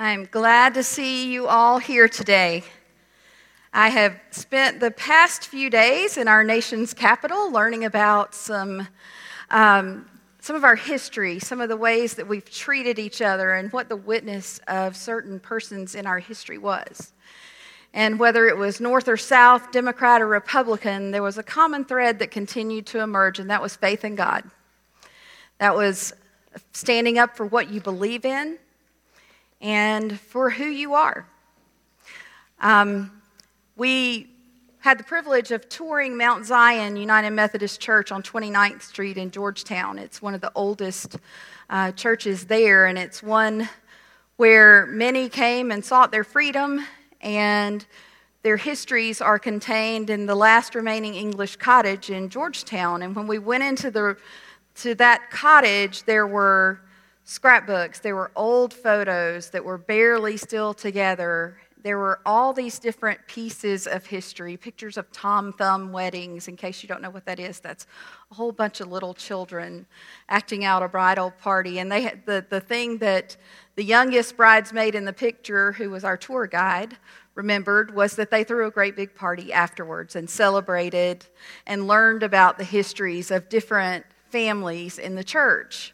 [0.00, 2.62] I'm glad to see you all here today.
[3.72, 8.86] I have spent the past few days in our nation's capital learning about some,
[9.50, 10.08] um,
[10.38, 13.88] some of our history, some of the ways that we've treated each other, and what
[13.88, 17.12] the witness of certain persons in our history was.
[17.92, 22.20] And whether it was North or South, Democrat or Republican, there was a common thread
[22.20, 24.44] that continued to emerge, and that was faith in God.
[25.58, 26.12] That was
[26.70, 28.58] standing up for what you believe in
[29.60, 31.26] and for who you are.
[32.60, 33.10] Um,
[33.76, 34.28] we
[34.80, 39.98] had the privilege of touring Mount Zion United Methodist Church on 29th Street in Georgetown.
[39.98, 41.18] It's one of the oldest
[41.68, 43.68] uh, churches there, and it's one
[44.36, 46.84] where many came and sought their freedom,
[47.20, 47.84] and
[48.42, 53.02] their histories are contained in the last remaining English cottage in Georgetown.
[53.02, 54.16] And when we went into the
[54.76, 56.80] to that cottage, there were
[57.28, 61.58] scrapbooks, there were old photos that were barely still together.
[61.82, 66.48] There were all these different pieces of history, pictures of Tom Thumb weddings.
[66.48, 67.86] In case you don't know what that is, that's
[68.30, 69.84] a whole bunch of little children
[70.30, 71.78] acting out a bridal party.
[71.80, 73.36] And they had, the, the thing that
[73.76, 76.96] the youngest bridesmaid in the picture, who was our tour guide,
[77.34, 81.26] remembered was that they threw a great big party afterwards and celebrated
[81.66, 85.92] and learned about the histories of different families in the church.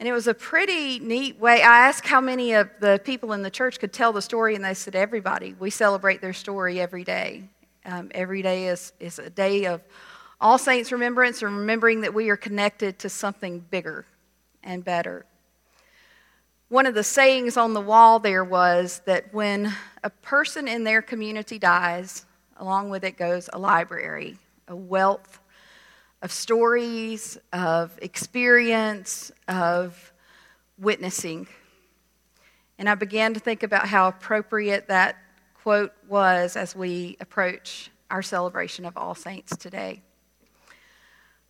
[0.00, 1.62] And it was a pretty neat way.
[1.62, 4.64] I asked how many of the people in the church could tell the story, and
[4.64, 5.54] they said, Everybody.
[5.58, 7.44] We celebrate their story every day.
[7.84, 9.82] Um, every day is, is a day of
[10.40, 14.06] all saints' remembrance and remembering that we are connected to something bigger
[14.64, 15.26] and better.
[16.70, 19.70] One of the sayings on the wall there was that when
[20.02, 22.24] a person in their community dies,
[22.56, 25.39] along with it goes a library, a wealth
[26.22, 30.12] of stories, of experience, of
[30.78, 31.46] witnessing.
[32.78, 35.16] And I began to think about how appropriate that
[35.62, 40.02] quote was as we approach our celebration of All Saints today.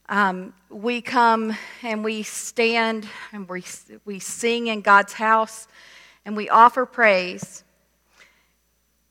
[0.09, 3.63] Um, we come and we stand and we,
[4.05, 5.69] we sing in God's house
[6.25, 7.63] and we offer praise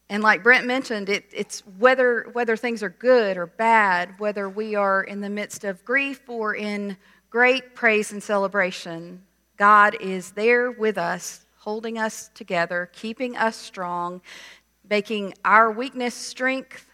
[0.09, 4.73] and like Brent mentioned, it, it's whether, whether things are good or bad, whether we
[4.73, 6.97] are in the midst of grief or in
[7.29, 9.21] great praise and celebration,
[9.57, 14.21] God is there with us, holding us together, keeping us strong,
[14.89, 16.87] making our weakness strength,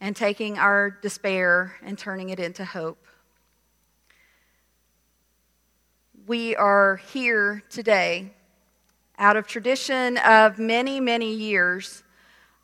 [0.00, 3.04] and taking our despair and turning it into hope.
[6.26, 8.32] We are here today
[9.20, 12.02] out of tradition of many, many years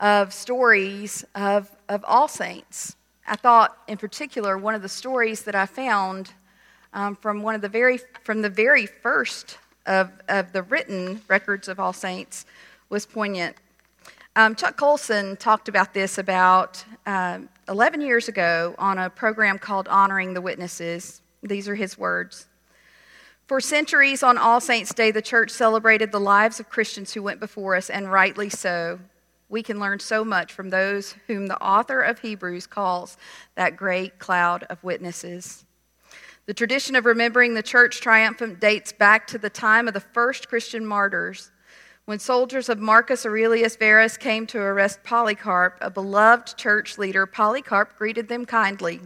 [0.00, 2.96] of stories of, of all saints.
[3.28, 6.32] I thought, in particular, one of the stories that I found
[6.94, 11.68] um, from one of the very from the very first of, of the written records
[11.68, 12.46] of all saints
[12.88, 13.56] was poignant.
[14.34, 19.88] Um, Chuck Colson talked about this about uh, 11 years ago on a program called
[19.88, 21.20] Honoring the Witnesses.
[21.42, 22.46] These are his words.
[23.46, 27.38] For centuries on All Saints' Day, the church celebrated the lives of Christians who went
[27.38, 28.98] before us, and rightly so.
[29.48, 33.16] We can learn so much from those whom the author of Hebrews calls
[33.54, 35.64] that great cloud of witnesses.
[36.46, 40.48] The tradition of remembering the church triumphant dates back to the time of the first
[40.48, 41.52] Christian martyrs.
[42.04, 47.96] When soldiers of Marcus Aurelius Verus came to arrest Polycarp, a beloved church leader, Polycarp
[47.96, 49.00] greeted them kindly.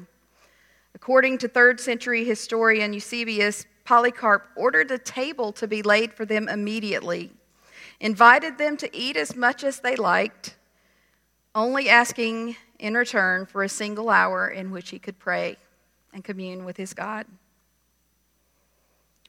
[0.95, 6.49] According to third century historian Eusebius, Polycarp ordered a table to be laid for them
[6.49, 7.33] immediately,
[7.99, 10.55] invited them to eat as much as they liked,
[11.57, 15.57] only asking in return for a single hour in which he could pray
[16.15, 17.27] and commune with his God.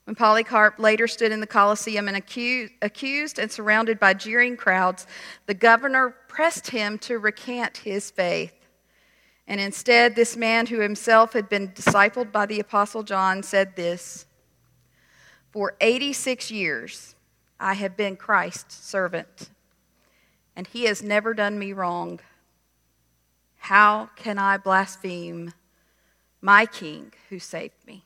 [0.04, 5.08] When Polycarp later stood in the Colosseum and accused, accused and surrounded by jeering crowds,
[5.48, 8.54] the governor pressed him to recant his faith.
[9.48, 14.28] And instead, this man who himself had been discipled by the Apostle John said this
[15.52, 17.16] for 86 years,
[17.60, 19.50] I have been Christ's servant,
[20.56, 22.20] and he has never done me wrong.
[23.58, 25.54] How can I blaspheme
[26.42, 28.04] my king who saved me?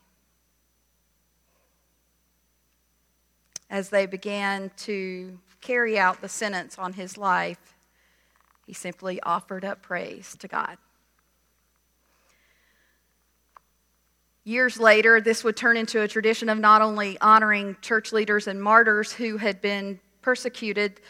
[3.70, 7.74] As they began to carry out the sentence on his life,
[8.66, 10.78] he simply offered up praise to God.
[14.46, 18.62] Years later, this would turn into a tradition of not only honoring church leaders and
[18.62, 21.00] martyrs who had been persecuted,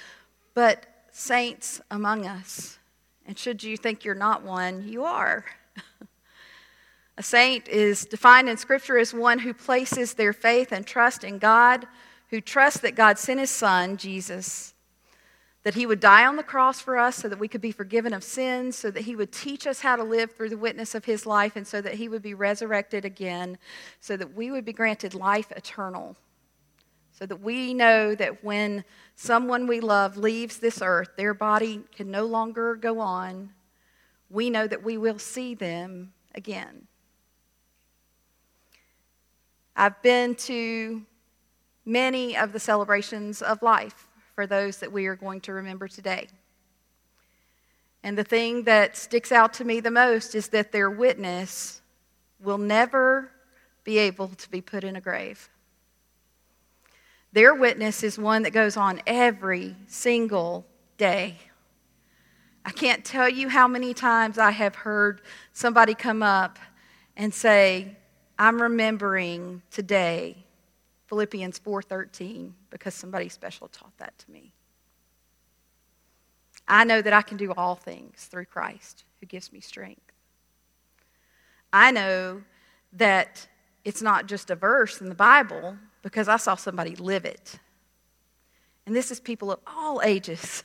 [0.55, 2.79] but saints among us.
[3.27, 5.45] And should you think you're not one, you are.
[7.19, 11.37] a saint is defined in Scripture as one who places their faith and trust in
[11.37, 11.87] God,
[12.31, 14.73] who trusts that God sent his son, Jesus,
[15.67, 18.15] that he would die on the cross for us so that we could be forgiven
[18.15, 21.05] of sins, so that he would teach us how to live through the witness of
[21.05, 23.59] his life, and so that he would be resurrected again,
[24.01, 26.15] so that we would be granted life eternal.
[27.11, 28.85] So that we know that when
[29.17, 33.51] someone we love leaves this earth, their body can no longer go on.
[34.31, 36.87] We know that we will see them again.
[39.75, 41.03] I've been to
[41.85, 44.06] many of the celebrations of life
[44.37, 46.29] for those that we are going to remember today.
[48.05, 51.81] And the thing that sticks out to me the most is that their witness
[52.41, 53.33] will never
[53.83, 55.49] be able to be put in a grave.
[57.33, 60.67] Their witness is one that goes on every single
[60.99, 61.39] day.
[62.65, 65.23] I can't tell you how many times I have heard
[65.53, 66.59] somebody come up
[67.17, 67.97] and say,
[68.39, 70.46] I'm remembering today
[71.07, 74.53] Philippians 4:13 because somebody special taught that to me.
[76.69, 80.13] I know that I can do all things through Christ who gives me strength.
[81.73, 82.43] I know
[82.93, 83.47] that
[83.85, 87.61] it's not just a verse in the Bible because I saw somebody live it.
[88.85, 90.65] And this is people of all ages.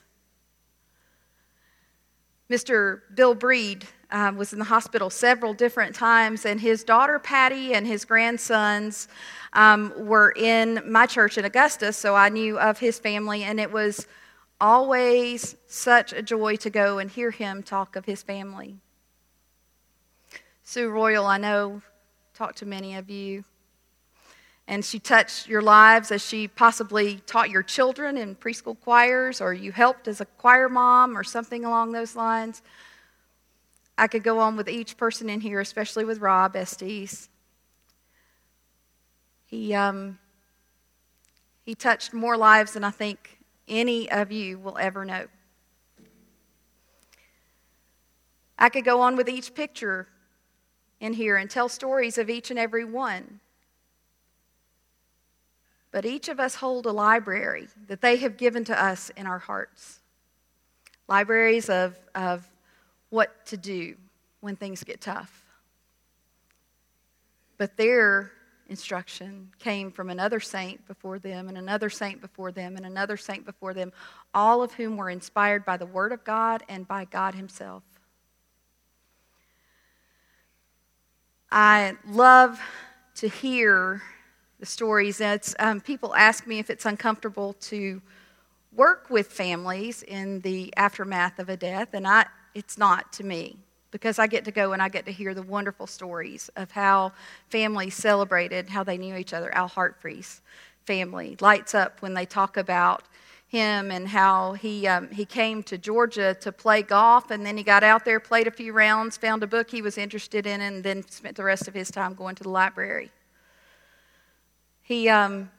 [2.50, 3.00] Mr.
[3.14, 7.86] Bill Breed um, was in the hospital several different times, and his daughter Patty and
[7.86, 9.08] his grandsons
[9.52, 13.70] um, were in my church in Augusta, so I knew of his family, and it
[13.70, 14.06] was
[14.60, 18.76] always such a joy to go and hear him talk of his family.
[20.62, 21.82] Sue Royal, I know,
[22.34, 23.44] talked to many of you.
[24.68, 29.52] And she touched your lives as she possibly taught your children in preschool choirs, or
[29.52, 32.62] you helped as a choir mom, or something along those lines.
[33.98, 37.28] I could go on with each person in here, especially with Rob Estes.
[39.52, 40.18] He, um,
[41.66, 43.38] he touched more lives than I think
[43.68, 45.26] any of you will ever know.
[48.58, 50.08] I could go on with each picture
[51.00, 53.40] in here and tell stories of each and every one.
[55.90, 59.40] But each of us hold a library that they have given to us in our
[59.40, 60.00] hearts.
[61.08, 62.48] Libraries of, of
[63.10, 63.96] what to do
[64.40, 65.44] when things get tough.
[67.58, 68.32] But their
[68.68, 73.44] instruction came from another saint before them, and another saint before them, and another saint
[73.44, 73.92] before them,
[74.34, 77.82] all of whom were inspired by the Word of God and by God Himself.
[81.50, 82.60] I love
[83.16, 84.02] to hear
[84.58, 85.20] the stories.
[85.20, 88.00] It's, um, people ask me if it's uncomfortable to
[88.74, 93.58] work with families in the aftermath of a death, and I, it's not to me
[93.92, 97.12] because I get to go and I get to hear the wonderful stories of how
[97.50, 99.54] families celebrated, how they knew each other.
[99.54, 100.40] Al Hartfree's
[100.84, 103.04] family lights up when they talk about
[103.46, 107.62] him and how he, um, he came to Georgia to play golf, and then he
[107.62, 110.82] got out there, played a few rounds, found a book he was interested in, and
[110.82, 113.12] then spent the rest of his time going to the library.
[114.80, 115.50] He, um,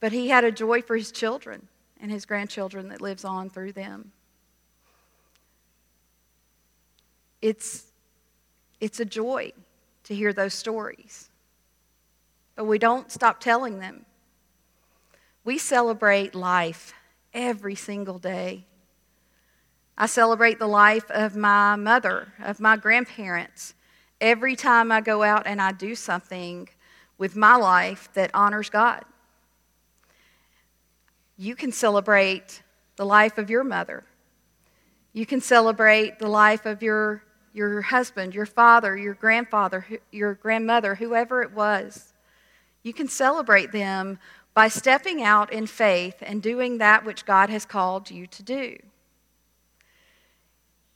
[0.00, 1.68] but he had a joy for his children
[2.00, 4.12] and his grandchildren that lives on through them.
[7.42, 7.84] It's,
[8.80, 9.52] it's a joy
[10.04, 11.28] to hear those stories.
[12.56, 14.06] But we don't stop telling them.
[15.44, 16.94] We celebrate life
[17.34, 18.64] every single day.
[19.98, 23.74] I celebrate the life of my mother, of my grandparents,
[24.20, 26.68] every time I go out and I do something
[27.18, 29.04] with my life that honors God.
[31.36, 32.62] You can celebrate
[32.96, 34.04] the life of your mother.
[35.12, 40.94] You can celebrate the life of your your husband, your father, your grandfather, your grandmother,
[40.94, 42.12] whoever it was.
[42.82, 44.18] You can celebrate them
[44.54, 48.78] by stepping out in faith and doing that which God has called you to do.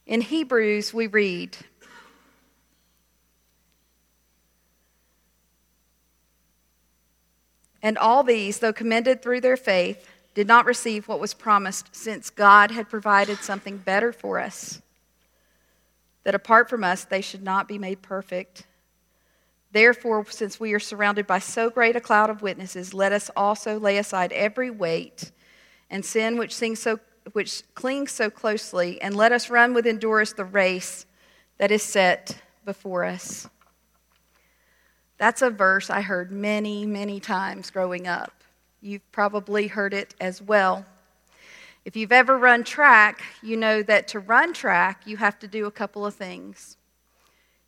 [0.07, 1.57] In Hebrews, we read,
[7.83, 12.31] And all these, though commended through their faith, did not receive what was promised, since
[12.31, 14.83] God had provided something better for us
[16.26, 18.66] that apart from us they should not be made perfect.
[19.71, 23.78] Therefore, since we are surrounded by so great a cloud of witnesses, let us also
[23.78, 25.30] lay aside every weight
[25.88, 26.99] and sin which, so,
[27.30, 31.06] which clings so closely, and let us run with endurance the race
[31.59, 33.49] that is set before us.
[35.18, 38.42] That's a verse I heard many, many times growing up.
[38.80, 40.87] You've probably heard it as well.
[41.87, 45.66] If you've ever run track, you know that to run track, you have to do
[45.66, 46.76] a couple of things.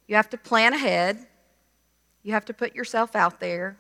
[0.09, 1.25] You have to plan ahead,
[2.25, 3.79] you have to put yourself out there,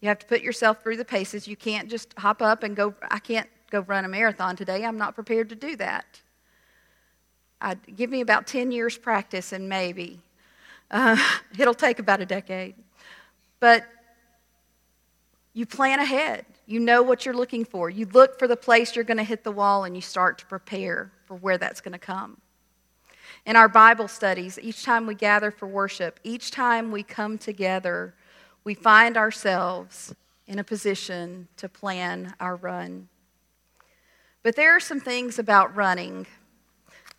[0.00, 1.48] You have to put yourself through the paces.
[1.48, 4.84] You can't just hop up and go, I can't go run a marathon today.
[4.84, 6.20] I'm not prepared to do that.
[7.60, 10.20] I'd, give me about 10 years practice and maybe.
[10.88, 11.16] Uh,
[11.58, 12.76] it'll take about a decade.
[13.58, 13.88] But
[15.54, 16.46] you plan ahead.
[16.66, 17.90] You know what you're looking for.
[17.90, 20.46] You look for the place you're going to hit the wall and you start to
[20.46, 22.40] prepare for where that's going to come.
[23.44, 28.14] In our Bible studies, each time we gather for worship, each time we come together,
[28.64, 30.14] we find ourselves
[30.46, 33.08] in a position to plan our run.
[34.42, 36.26] But there are some things about running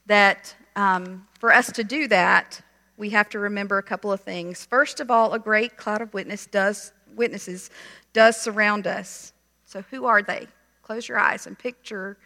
[0.06, 2.62] that um, for us to do that,
[2.98, 4.66] we have to remember a couple of things.
[4.66, 7.70] First of all, a great cloud of witness does, witnesses
[8.14, 9.34] does surround us.
[9.66, 10.48] So, who are they?
[10.82, 12.18] Close your eyes and picture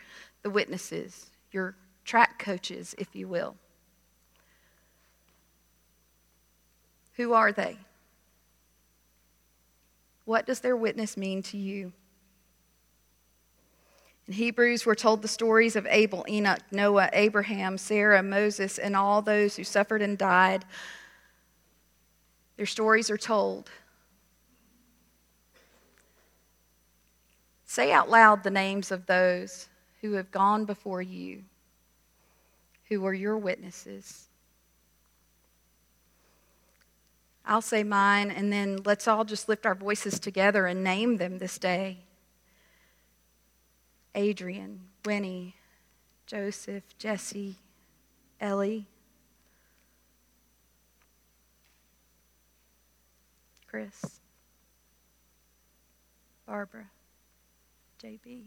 [0.43, 1.75] the witnesses, your
[2.05, 3.55] track coaches, if you will.
[7.13, 7.77] Who are they?
[10.25, 11.93] What does their witness mean to you?
[14.27, 19.21] In Hebrews, we're told the stories of Abel, Enoch, Noah, Abraham, Sarah, Moses, and all
[19.21, 20.65] those who suffered and died.
[22.57, 23.69] Their stories are told.
[27.67, 29.67] Say out loud the names of those
[30.01, 31.43] who have gone before you,
[32.87, 34.29] who are your witnesses.
[37.45, 41.39] I'll say mine, and then let's all just lift our voices together and name them
[41.39, 41.99] this day.
[44.15, 45.55] Adrian, Winnie,
[46.25, 47.57] Joseph, Jesse,
[48.39, 48.87] Ellie,
[53.67, 54.21] Chris,
[56.45, 56.89] Barbara,
[58.01, 58.43] JB.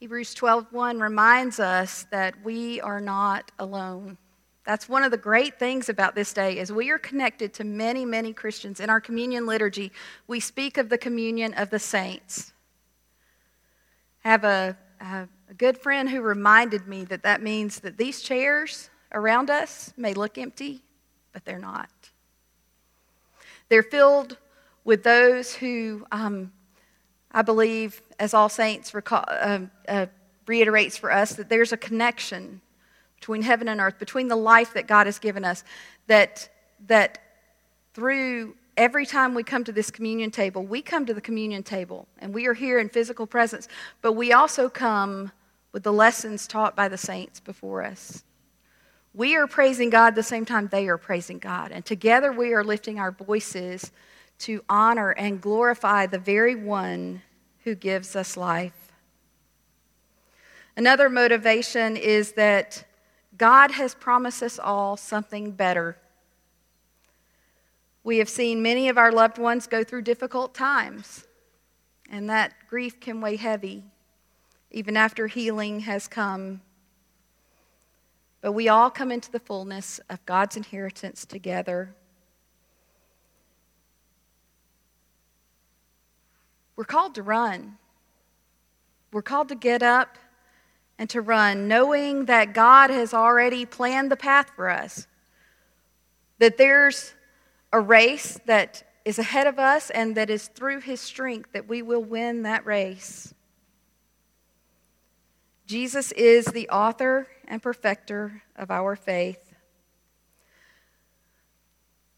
[0.00, 4.16] Hebrews 12:1 reminds us that we are not alone.
[4.64, 8.06] That's one of the great things about this day is we are connected to many,
[8.06, 8.80] many Christians.
[8.80, 9.92] In our communion liturgy,
[10.26, 12.54] we speak of the communion of the saints.
[14.24, 18.90] I have a, a, good friend who reminded me that that means that these chairs
[19.12, 20.82] around us may look empty,
[21.32, 21.90] but they're not.
[23.68, 24.38] They're filled
[24.84, 26.52] with those who um,
[27.34, 30.06] I believe, as All Saints recall, uh, uh,
[30.46, 32.60] reiterates for us, that there's a connection
[33.16, 35.64] between heaven and earth, between the life that God has given us,
[36.06, 36.48] that,
[36.86, 37.18] that
[37.92, 42.06] through every time we come to this communion table, we come to the communion table
[42.20, 43.66] and we are here in physical presence,
[44.00, 45.32] but we also come
[45.74, 48.22] with the lessons taught by the saints before us.
[49.12, 52.62] We are praising God the same time they are praising God, and together we are
[52.62, 53.90] lifting our voices
[54.38, 57.22] to honor and glorify the very one
[57.64, 58.92] who gives us life.
[60.76, 62.84] Another motivation is that
[63.36, 65.96] God has promised us all something better.
[68.04, 71.26] We have seen many of our loved ones go through difficult times,
[72.08, 73.82] and that grief can weigh heavy
[74.74, 76.60] even after healing has come.
[78.40, 81.94] But we all come into the fullness of God's inheritance together.
[86.74, 87.78] We're called to run.
[89.12, 90.18] We're called to get up
[90.98, 95.06] and to run, knowing that God has already planned the path for us.
[96.40, 97.14] That there's
[97.72, 101.80] a race that is ahead of us and that is through His strength that we
[101.80, 103.32] will win that race.
[105.66, 109.54] Jesus is the author and perfecter of our faith.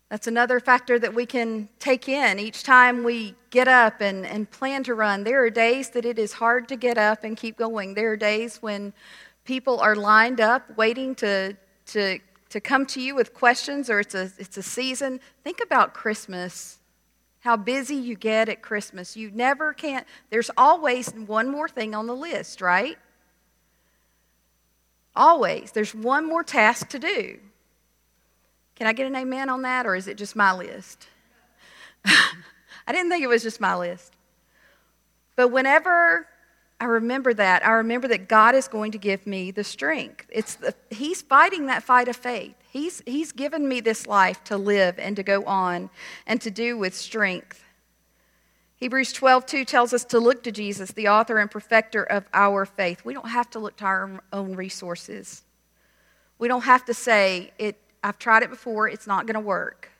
[0.09, 4.49] That's another factor that we can take in each time we get up and, and
[4.49, 5.25] plan to run.
[5.25, 7.95] There are days that it is hard to get up and keep going.
[7.95, 8.93] There are days when
[9.45, 12.19] people are lined up waiting to, to,
[12.51, 15.19] to come to you with questions or it's a, it's a season.
[15.43, 16.79] Think about Christmas,
[17.41, 19.17] how busy you get at Christmas.
[19.17, 22.97] You never can't, there's always one more thing on the list, right?
[25.17, 25.73] Always.
[25.73, 27.39] There's one more task to do.
[28.77, 31.09] Can I get an amen on that, or is it just my list?
[32.05, 34.13] I didn't think it was just my list.
[35.35, 36.29] But whenever
[36.79, 40.27] I remember that, I remember that God is going to give me the strength.
[40.31, 42.55] It's the, he's fighting that fight of faith.
[42.71, 45.89] He's, he's given me this life to live and to go on
[46.27, 47.66] and to do with strength.
[48.77, 52.67] Hebrews 12, 2 tells us to look to Jesus, the author and perfecter of our
[52.67, 53.05] faith.
[53.05, 55.43] We don't have to look to our own resources.
[56.39, 59.91] We don't have to say, it, I've tried it before, it's not going to work.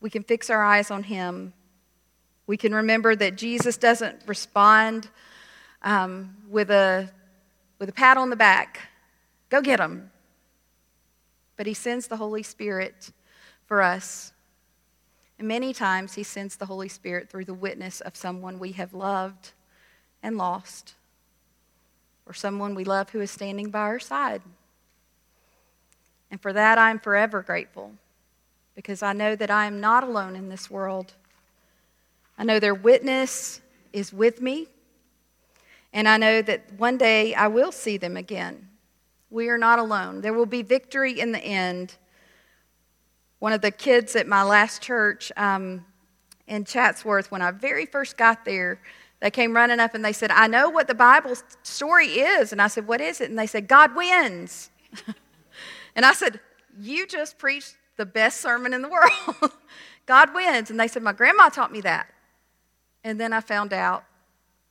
[0.00, 1.52] We can fix our eyes on Him.
[2.48, 5.08] We can remember that Jesus doesn't respond
[5.82, 7.08] um, with, a,
[7.78, 8.80] with a pat on the back.
[9.50, 10.10] Go get them.
[11.56, 13.12] But he sends the Holy Spirit
[13.66, 14.32] for us.
[15.42, 19.50] Many times he sends the Holy Spirit through the witness of someone we have loved
[20.22, 20.94] and lost,
[22.26, 24.42] or someone we love who is standing by our side.
[26.30, 27.92] And for that, I'm forever grateful
[28.76, 31.12] because I know that I am not alone in this world.
[32.38, 33.60] I know their witness
[33.92, 34.68] is with me,
[35.92, 38.68] and I know that one day I will see them again.
[39.28, 40.20] We are not alone.
[40.20, 41.96] There will be victory in the end.
[43.42, 45.84] One of the kids at my last church um,
[46.46, 48.80] in Chatsworth, when I very first got there,
[49.18, 51.34] they came running up and they said, I know what the Bible
[51.64, 52.52] story is.
[52.52, 53.30] And I said, What is it?
[53.30, 54.70] And they said, God wins.
[55.96, 56.38] and I said,
[56.78, 58.88] You just preached the best sermon in the
[59.40, 59.52] world.
[60.06, 60.70] God wins.
[60.70, 62.06] And they said, My grandma taught me that.
[63.02, 64.04] And then I found out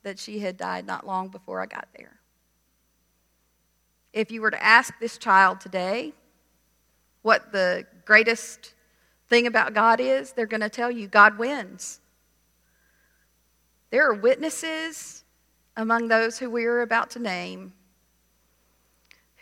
[0.02, 2.20] that she had died not long before I got there.
[4.14, 6.14] If you were to ask this child today
[7.20, 8.74] what the greatest
[9.28, 12.00] thing about God is, they're going to tell you God wins.
[13.90, 15.24] There are witnesses
[15.76, 17.72] among those who we are about to name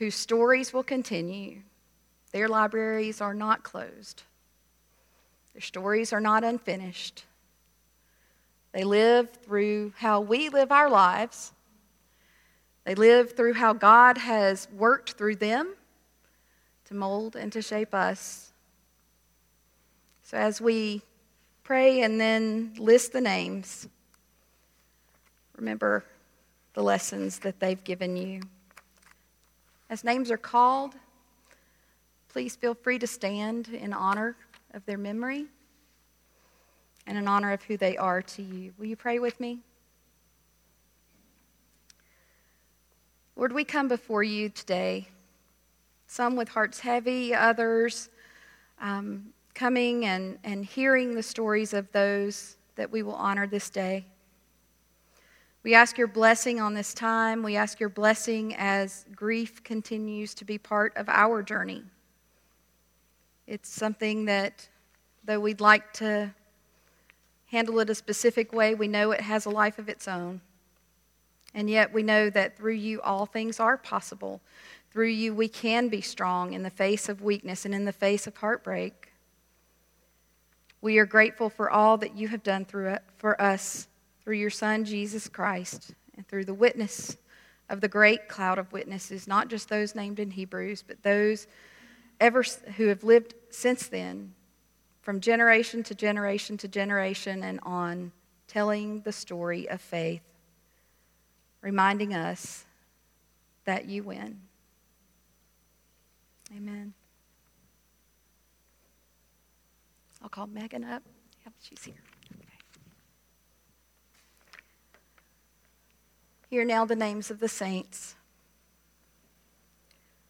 [0.01, 1.61] whose stories will continue.
[2.33, 4.23] Their libraries are not closed,
[5.53, 7.25] their stories are not unfinished.
[8.73, 11.53] They live through how we live our lives.
[12.85, 15.75] They live through how God has worked through them
[16.85, 18.50] to mold and to shape us.
[20.31, 21.03] So, as we
[21.65, 23.89] pray and then list the names,
[25.57, 26.05] remember
[26.73, 28.43] the lessons that they've given you.
[29.89, 30.95] As names are called,
[32.29, 34.37] please feel free to stand in honor
[34.73, 35.47] of their memory
[37.09, 38.73] and in honor of who they are to you.
[38.79, 39.59] Will you pray with me?
[43.35, 45.09] Lord, we come before you today,
[46.07, 48.11] some with hearts heavy, others
[48.81, 54.07] um, coming and, and hearing the stories of those that we will honor this day.
[55.63, 57.43] We ask your blessing on this time.
[57.43, 61.83] We ask your blessing as grief continues to be part of our journey.
[63.47, 64.67] It's something that,
[65.25, 66.35] though we'd like to
[67.49, 70.41] handle it a specific way, we know it has a life of its own.
[71.53, 74.41] And yet we know that through you all things are possible.
[74.91, 78.27] Through you we can be strong in the face of weakness and in the face
[78.27, 79.00] of heartbreak.
[80.83, 83.89] We are grateful for all that you have done through it, for us
[84.23, 87.17] through your Son, Jesus Christ, and through the witness
[87.69, 91.47] of the great cloud of witnesses, not just those named in Hebrews, but those
[92.19, 92.43] ever
[92.77, 94.35] who have lived since then
[95.03, 98.13] from generation to generation to generation and on,
[98.47, 100.23] telling the story of faith,
[101.63, 102.65] reminding us
[103.65, 104.41] that you win.
[106.55, 106.93] Amen.
[110.23, 111.03] I'll call Megan up.
[111.45, 111.95] Yep, she's here.
[112.35, 112.47] Okay.
[116.49, 118.15] Here now the names of the saints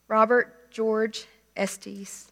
[0.09, 1.27] Robert George
[1.57, 2.31] Estes.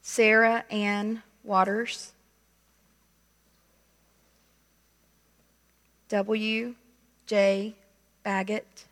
[0.00, 2.12] Sarah Ann Waters.
[6.08, 6.74] W.
[7.26, 7.74] J.
[8.28, 8.84] Baggett.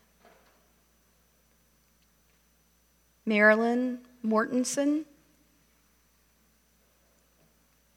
[3.23, 5.05] Marilyn Mortensen.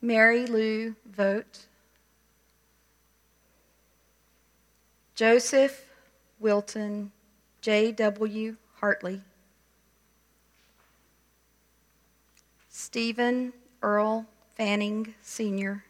[0.03, 1.61] Mary Lou Vogt.
[5.15, 5.87] Joseph
[6.41, 7.11] Wilton
[7.63, 8.57] J.W.
[8.75, 9.23] Hartley.
[12.69, 14.27] Stephen Earl
[14.59, 15.85] Fanning, Sr.,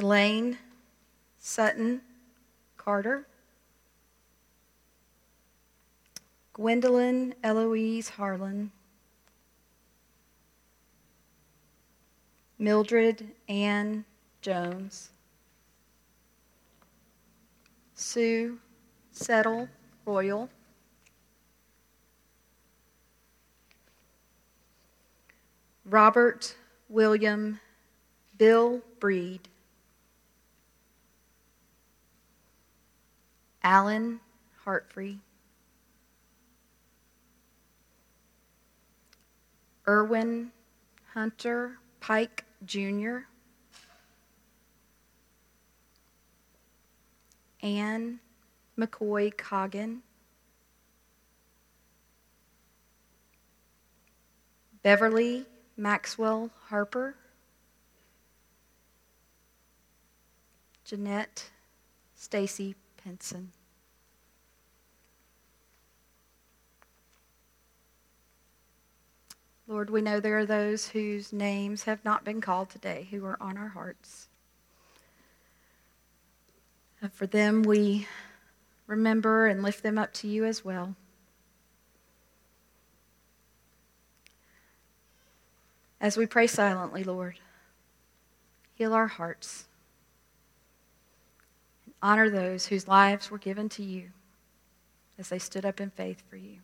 [0.00, 0.58] Elaine
[1.46, 2.00] Sutton
[2.78, 3.26] Carter,
[6.54, 8.72] Gwendolyn Eloise Harlan,
[12.58, 14.06] Mildred Ann
[14.40, 15.10] Jones,
[17.94, 18.58] Sue
[19.12, 19.68] Settle
[20.06, 20.48] Royal,
[25.84, 26.56] Robert
[26.88, 27.60] William
[28.38, 29.46] Bill Breed,
[33.64, 34.20] Alan
[34.66, 35.20] Hartfree,
[39.88, 40.52] Irwin
[41.14, 43.20] Hunter Pike Jr.,
[47.62, 48.20] Anne
[48.78, 50.00] McCoy Coggin,
[54.82, 55.46] Beverly
[55.78, 57.14] Maxwell Harper,
[60.84, 61.48] Jeanette
[62.14, 63.52] Stacy Pinson.
[69.66, 73.36] Lord, we know there are those whose names have not been called today who are
[73.40, 74.28] on our hearts.
[77.02, 78.06] And for them, we
[78.86, 80.96] remember and lift them up to you as well.
[86.00, 87.38] As we pray silently, Lord,
[88.74, 89.66] heal our hearts.
[92.04, 94.10] Honor those whose lives were given to you
[95.18, 96.58] as they stood up in faith for you.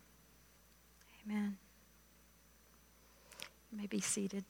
[1.25, 1.57] Amen.
[3.71, 4.45] You may be seated.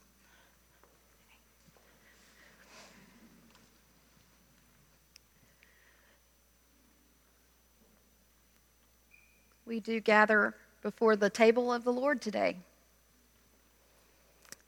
[9.66, 12.58] We do gather before the table of the Lord today.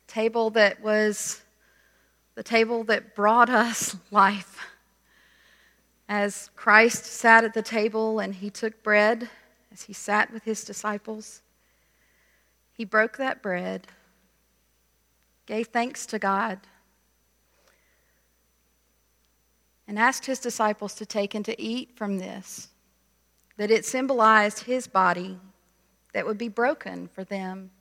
[0.08, 1.42] Table that was
[2.36, 4.73] the table that brought us life.
[6.08, 9.30] As Christ sat at the table and he took bread,
[9.72, 11.42] as he sat with his disciples,
[12.74, 13.88] he broke that bread
[15.46, 16.60] gave thanks to God,
[19.88, 22.70] and asked his disciples to take and to eat from this,
[23.58, 25.38] that it symbolized his body
[26.14, 27.72] that would be broken for them,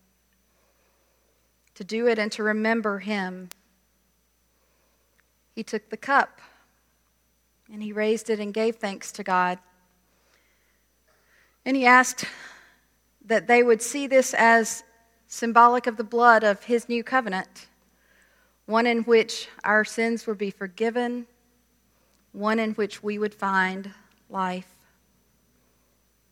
[1.75, 3.49] to do it and to remember him.
[5.55, 6.41] He took the cup
[7.73, 9.59] and he raised it and gave thanks to God.
[11.65, 12.27] And he asked
[13.25, 14.85] that they would see this as
[15.27, 17.69] symbolic of the blood of his new covenant,
[18.67, 21.27] one in which our sins would be forgiven,
[22.33, 23.91] one in which we would find
[24.29, 24.69] life.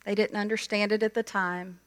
[0.04, 1.80] They didn't understand it at the time,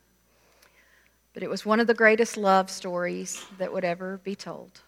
[1.34, 4.82] but it was one of the greatest love stories that would ever be told,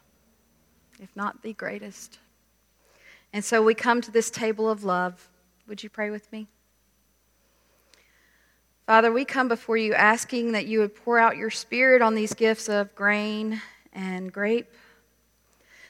[0.99, 2.19] if not the greatest.
[3.35, 5.27] And so we come to this table of love.
[5.67, 6.47] Would you pray with me?
[8.87, 12.33] Father, we come before you asking that you would pour out your spirit on these
[12.33, 14.71] gifts of grain and grape,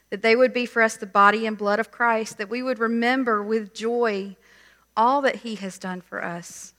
[0.09, 2.79] that they would be for us the body and blood of Christ, that we would
[2.79, 4.35] remember with joy
[4.97, 6.73] all that he has done for us,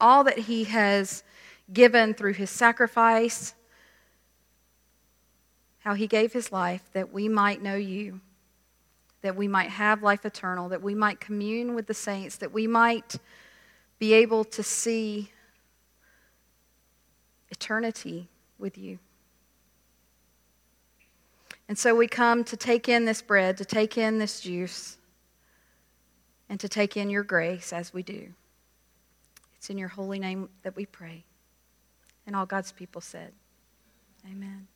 [0.00, 1.22] all that he has
[1.70, 3.52] given through his sacrifice,
[5.80, 8.22] how he gave his life that we might know you,
[9.22, 12.66] that we might have life eternal, that we might commune with the saints, that we
[12.66, 13.16] might
[13.98, 15.30] be able to see
[17.50, 18.98] eternity with you.
[21.68, 24.98] And so we come to take in this bread, to take in this juice,
[26.48, 28.28] and to take in your grace as we do.
[29.56, 31.24] It's in your holy name that we pray.
[32.26, 33.32] And all God's people said,
[34.30, 34.66] Amen.